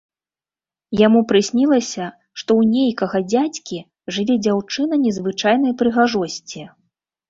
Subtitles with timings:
[1.01, 2.05] Яму прыснілася,
[2.39, 3.77] што ў нейкага дзядзькі
[4.19, 6.71] жыве дзяўчына незвычайнай прыгажосці.